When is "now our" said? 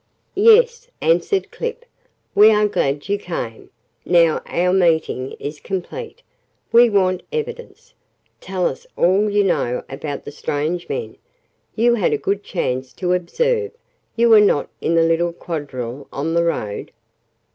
4.03-4.73